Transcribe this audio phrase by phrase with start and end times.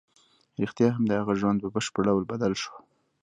[0.61, 2.73] رښتیا هم د هغه ژوند په بشپړ ډول بدل شو